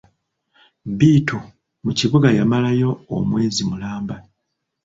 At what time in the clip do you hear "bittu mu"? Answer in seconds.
0.97-1.91